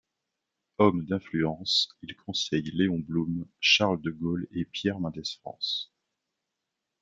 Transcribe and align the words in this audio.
Homme 0.79 1.05
d'influence, 1.05 1.89
il 2.01 2.15
conseille 2.15 2.71
Léon 2.73 2.97
Blum, 2.97 3.45
Charles 3.59 4.01
De 4.01 4.09
Gaulle 4.09 4.47
et 4.51 4.65
Pierre 4.65 4.99
Mendès 4.99 5.37
France. 5.41 5.93